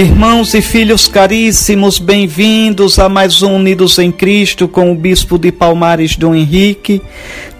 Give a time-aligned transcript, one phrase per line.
[0.00, 5.52] Irmãos e filhos caríssimos, bem-vindos a mais um Unidos em Cristo com o Bispo de
[5.52, 7.02] Palmares, Dom Henrique.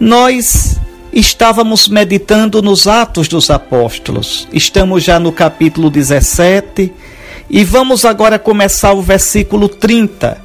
[0.00, 0.80] Nós
[1.12, 4.48] estávamos meditando nos Atos dos Apóstolos.
[4.55, 6.91] Estamos já no capítulo 17
[7.50, 10.41] e vamos agora começar o versículo 30.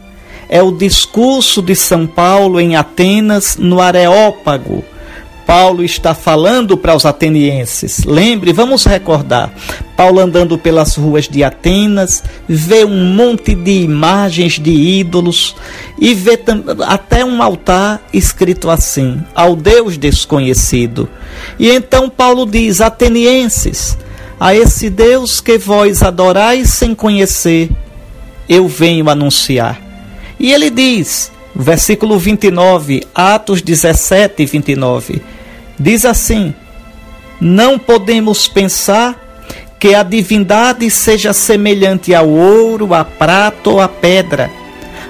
[0.50, 4.84] É o discurso de São Paulo em Atenas, no Areópago
[5.46, 8.04] Paulo está falando para os atenienses.
[8.04, 9.54] Lembre, vamos recordar.
[9.96, 15.56] Paulo andando pelas ruas de Atenas, vê um monte de imagens de ídolos
[16.00, 16.40] e vê
[16.88, 21.08] até um altar escrito assim: ao Deus desconhecido.
[21.60, 23.98] E então Paulo diz: Atenienses,
[24.40, 27.70] a esse Deus que vós adorais sem conhecer,
[28.50, 29.80] eu venho anunciar.
[30.38, 35.35] E ele diz, versículo 29, Atos 17, 29
[35.80, 36.54] Diz assim:
[37.40, 39.22] Não podemos pensar
[39.80, 44.50] que a divindade seja semelhante ao ouro, à prata ou à pedra,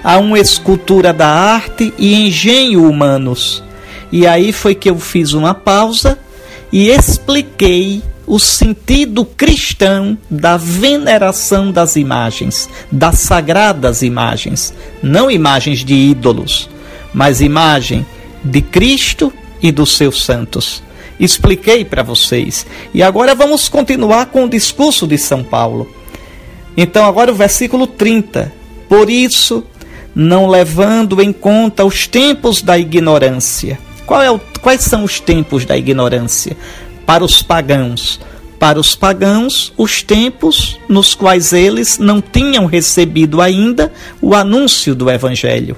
[0.04, 3.64] a uma escultura da arte e engenho humanos.
[4.12, 6.18] E aí foi que eu fiz uma pausa
[6.72, 15.94] e expliquei o sentido cristão da veneração das imagens, das sagradas imagens, não imagens de
[15.94, 16.70] ídolos,
[17.14, 18.06] mas imagem
[18.44, 19.32] de Cristo
[19.66, 20.84] e dos seus santos.
[21.20, 22.68] Expliquei para vocês.
[22.94, 25.92] E agora vamos continuar com o discurso de São Paulo.
[26.78, 28.54] Então, agora o versículo 30.
[28.88, 29.64] Por isso,
[30.14, 33.80] não levando em conta os tempos da ignorância.
[34.24, 36.56] É o, quais são os tempos da ignorância?
[37.04, 38.20] Para os pagãos.
[38.60, 45.10] Para os pagãos, os tempos nos quais eles não tinham recebido ainda o anúncio do
[45.10, 45.76] Evangelho.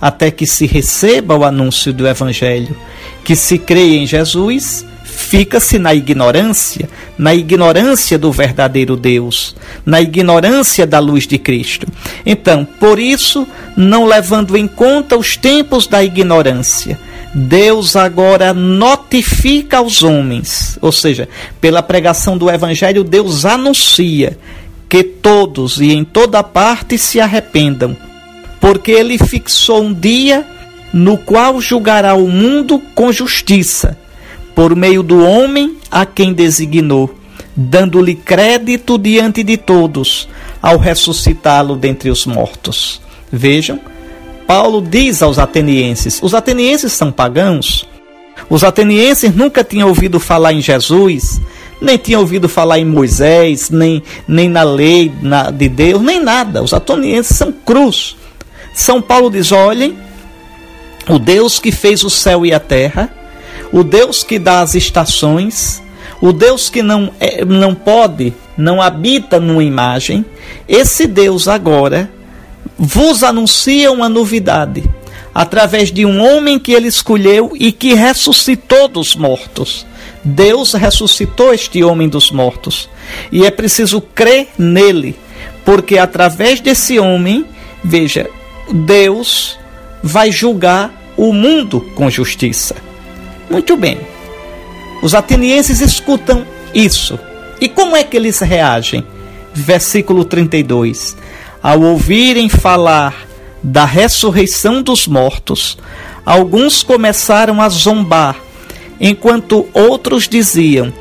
[0.00, 2.76] Até que se receba o anúncio do Evangelho
[3.24, 10.86] que se crê em Jesus, fica-se na ignorância, na ignorância do verdadeiro Deus, na ignorância
[10.86, 11.86] da luz de Cristo.
[12.24, 13.46] Então, por isso,
[13.76, 16.98] não levando em conta os tempos da ignorância,
[17.34, 21.28] Deus agora notifica aos homens, ou seja,
[21.60, 24.38] pela pregação do Evangelho, Deus anuncia
[24.88, 27.94] que todos e em toda parte se arrependam,
[28.60, 30.46] porque ele fixou um dia
[30.92, 33.96] no qual julgará o mundo com justiça,
[34.54, 37.14] por meio do homem a quem designou,
[37.54, 40.28] dando-lhe crédito diante de todos,
[40.60, 43.00] ao ressuscitá-lo dentre os mortos.
[43.30, 43.78] Vejam,
[44.46, 47.86] Paulo diz aos atenienses: os atenienses são pagãos.
[48.48, 51.40] Os atenienses nunca tinham ouvido falar em Jesus,
[51.82, 56.62] nem tinham ouvido falar em Moisés, nem, nem na lei na, de Deus, nem nada.
[56.62, 58.16] Os atenienses são cruz.
[58.78, 59.98] São Paulo diz: olhem,
[61.08, 63.10] o Deus que fez o céu e a terra,
[63.72, 65.82] o Deus que dá as estações,
[66.20, 70.24] o Deus que não, é, não pode, não habita numa imagem,
[70.68, 72.08] esse Deus agora
[72.78, 74.84] vos anuncia uma novidade
[75.34, 79.84] através de um homem que ele escolheu e que ressuscitou dos mortos.
[80.22, 82.88] Deus ressuscitou este homem dos mortos
[83.32, 85.16] e é preciso crer nele,
[85.64, 87.44] porque através desse homem,
[87.82, 88.30] veja,
[88.72, 89.58] Deus
[90.02, 92.76] vai julgar o mundo com justiça.
[93.50, 93.98] Muito bem.
[95.02, 97.18] Os atenienses escutam isso.
[97.60, 99.04] E como é que eles reagem?
[99.52, 101.16] Versículo 32.
[101.62, 103.26] Ao ouvirem falar
[103.62, 105.76] da ressurreição dos mortos,
[106.24, 108.36] alguns começaram a zombar,
[109.00, 110.92] enquanto outros diziam: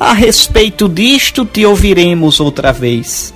[0.00, 3.34] A respeito disto te ouviremos outra vez.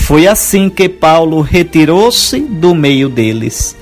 [0.00, 3.76] Foi assim que Paulo retirou-se do meio deles.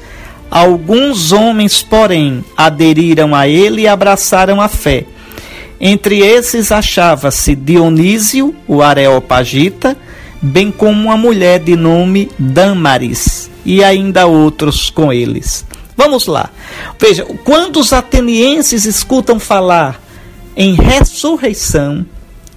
[0.51, 5.05] Alguns homens, porém, aderiram a ele e abraçaram a fé.
[5.81, 9.97] Entre esses achava-se Dionísio, o Areopagita,
[10.41, 15.65] bem como uma mulher de nome Damaris, e ainda outros com eles.
[15.97, 16.51] Vamos lá.
[16.99, 20.01] Veja, quando os atenienses escutam falar
[20.57, 22.05] em ressurreição,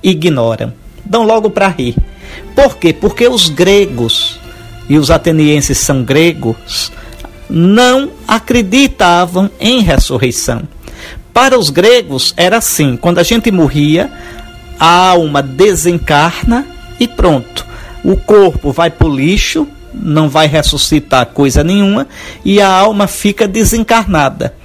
[0.04, 0.74] ignoram.
[1.06, 1.96] Dão logo para rir.
[2.56, 2.94] Por quê?
[2.94, 4.40] Porque os gregos,
[4.90, 6.92] e os atenienses são gregos,
[7.50, 10.64] não acreditavam em ressurreição.
[11.34, 14.12] Para os gregos era assim: quando a gente morria,
[14.80, 16.66] a alma desencarna
[17.00, 17.66] e pronto.
[18.04, 22.08] O corpo vai para o lixo, não vai ressuscitar coisa nenhuma,
[22.44, 24.56] e a alma fica desencarnada,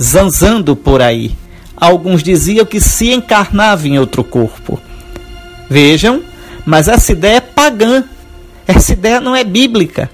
[0.00, 1.34] zanzando por aí.
[1.76, 4.80] Alguns diziam que se encarnava em outro corpo.
[5.68, 6.22] Vejam,
[6.64, 8.04] mas essa ideia é pagã.
[8.66, 10.10] Essa ideia não é bíblica.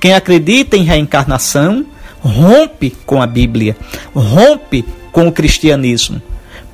[0.00, 1.84] Quem acredita em reencarnação
[2.20, 3.76] rompe com a Bíblia,
[4.14, 6.20] rompe com o cristianismo.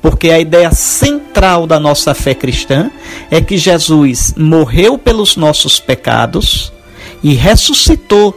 [0.01, 2.89] porque a ideia central da nossa fé cristã
[3.29, 6.71] é que Jesus morreu pelos nossos pecados
[7.23, 8.33] e ressuscitou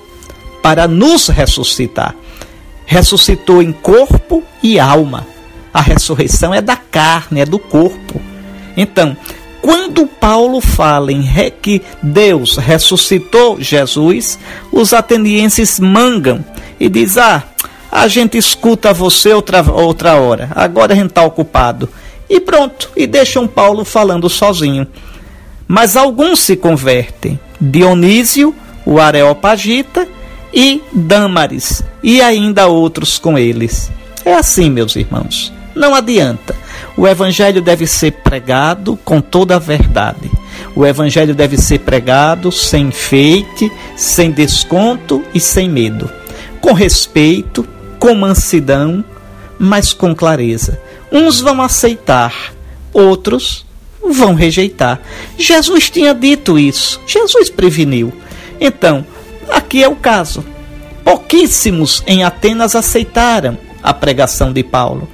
[0.63, 2.15] para nos ressuscitar.
[2.87, 5.27] Ressuscitou em corpo e alma.
[5.73, 8.21] A ressurreição é da carne, é do corpo.
[8.77, 9.17] Então,
[9.63, 11.23] quando Paulo fala em
[11.63, 14.39] que Deus ressuscitou Jesus,
[14.73, 16.45] os atenienses mangam
[16.79, 17.45] e diz: "Ah,
[17.91, 20.51] a gente escuta você outra, outra hora.
[20.55, 21.89] Agora a gente está ocupado."
[22.29, 24.87] E pronto, e deixam Paulo falando sozinho.
[25.67, 27.39] Mas alguns se convertem.
[27.61, 28.55] Dionísio,
[28.87, 30.07] o Areopagita
[30.53, 33.91] e Dâmaris, e ainda outros com eles.
[34.25, 35.53] É assim, meus irmãos.
[35.75, 36.55] Não adianta.
[36.97, 40.31] O evangelho deve ser pregado com toda a verdade.
[40.75, 46.11] O evangelho deve ser pregado sem enfeite, sem desconto e sem medo.
[46.61, 47.67] Com respeito,
[47.99, 49.05] com mansidão,
[49.59, 50.81] mas com clareza.
[51.13, 52.55] Uns vão aceitar,
[52.93, 53.67] outros
[54.03, 55.01] vão rejeitar.
[55.39, 57.01] Jesus tinha dito isso.
[57.07, 58.13] Jesus preveniu.
[58.61, 59.05] Então,
[59.51, 60.45] aqui é o caso.
[61.05, 65.09] Pouquíssimos em Atenas aceitaram a pregação de Paulo.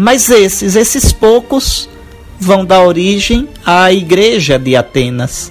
[0.00, 1.88] Mas esses, esses poucos,
[2.38, 5.50] vão dar origem à igreja de Atenas.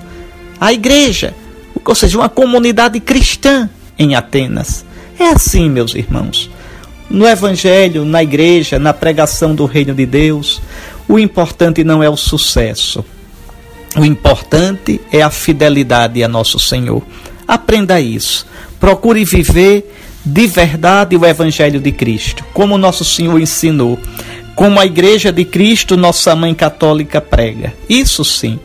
[0.57, 1.35] A igreja,
[1.83, 4.85] ou seja, uma comunidade cristã em Atenas.
[5.19, 6.49] É assim, meus irmãos.
[7.09, 10.61] No evangelho, na igreja, na pregação do reino de Deus,
[11.09, 13.03] o importante não é o sucesso.
[13.97, 17.03] O importante é a fidelidade a nosso Senhor.
[17.45, 18.47] Aprenda isso.
[18.79, 19.93] Procure viver
[20.27, 23.97] de verdade o Evangelho de Cristo, como nosso Senhor ensinou,
[24.57, 27.75] como a Igreja de Cristo, nossa mãe católica, prega.
[27.87, 28.59] Isso sim.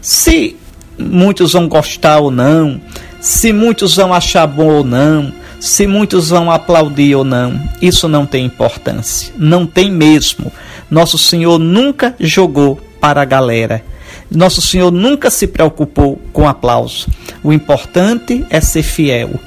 [0.00, 0.56] Se
[0.96, 2.80] muitos vão gostar ou não,
[3.20, 8.24] se muitos vão achar bom ou não, se muitos vão aplaudir ou não, isso não
[8.24, 9.32] tem importância.
[9.36, 10.52] Não tem mesmo.
[10.88, 13.84] Nosso Senhor nunca jogou para a galera.
[14.30, 17.08] Nosso Senhor nunca se preocupou com aplauso.
[17.42, 19.40] O importante é ser fiel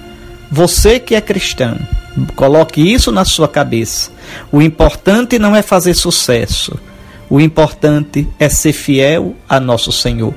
[0.49, 1.77] você que é cristão,
[2.35, 4.11] coloque isso na sua cabeça.
[4.51, 6.77] O importante não é fazer sucesso.
[7.29, 10.33] O importante é ser fiel a nosso Senhor.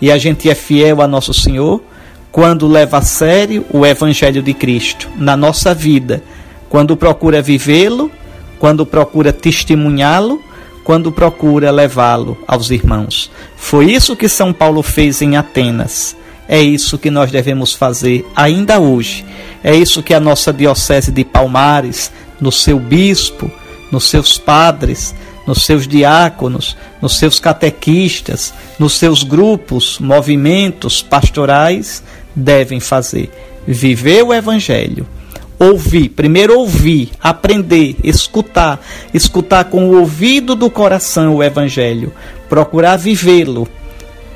[0.00, 1.82] E a gente é fiel a nosso Senhor
[2.30, 6.22] quando leva a sério o Evangelho de Cristo na nossa vida,
[6.68, 8.10] quando procura vivê-lo,
[8.58, 10.42] quando procura testemunhá-lo,
[10.84, 13.30] quando procura levá-lo aos irmãos.
[13.56, 16.16] Foi isso que São Paulo fez em Atenas.
[16.48, 19.24] É isso que nós devemos fazer ainda hoje.
[19.64, 23.50] É isso que a nossa Diocese de Palmares, no seu bispo,
[23.90, 25.14] nos seus padres,
[25.46, 32.02] nos seus diáconos, nos seus catequistas, nos seus grupos, movimentos pastorais,
[32.34, 33.30] devem fazer.
[33.66, 35.06] Viver o Evangelho.
[35.58, 38.78] Ouvir, primeiro ouvir, aprender, escutar,
[39.14, 42.12] escutar com o ouvido do coração o Evangelho,
[42.46, 43.66] procurar vivê-lo,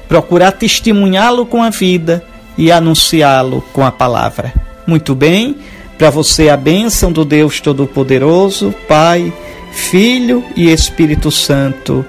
[0.08, 2.24] procurar testemunhá-lo com a vida
[2.56, 4.54] e anunciá-lo com a palavra.
[4.86, 5.56] Muito bem,
[6.00, 9.30] para você a bênção do Deus Todo-Poderoso, Pai,
[9.70, 12.02] Filho e Espírito Santo.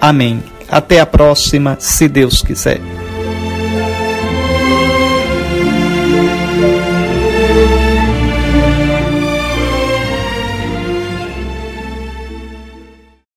[0.00, 0.42] Amém.
[0.66, 2.80] Até a próxima, se Deus quiser.